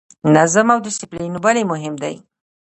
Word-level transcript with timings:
نظم 0.35 0.67
او 0.73 0.79
ډیسپلین 0.85 1.33
ولې 1.43 1.63
مهم 1.71 1.93
دي؟ 2.03 2.15